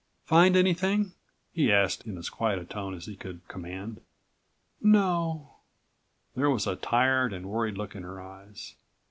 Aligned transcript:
"Find 0.25 0.55
anything?" 0.57 1.11
he 1.53 1.71
asked 1.71 2.07
in 2.07 2.17
as 2.17 2.27
quiet 2.27 2.57
a 2.57 2.65
tone 2.65 2.95
as 2.95 3.05
he 3.05 3.15
could 3.15 3.47
command. 3.47 4.01
"No," 4.81 5.57
there 6.35 6.49
was 6.49 6.65
a 6.65 6.75
tired 6.75 7.31
and 7.33 7.45
worried 7.45 7.77
look 7.77 7.93
in 7.93 8.01
her 8.01 8.19
eyes. 8.19 8.73